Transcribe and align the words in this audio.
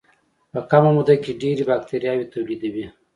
په 0.51 0.59
کمه 0.71 0.91
موده 0.95 1.15
کې 1.23 1.31
ډېرې 1.41 1.63
باکتریاوې 1.69 2.25
تولیدوي. 2.33 2.85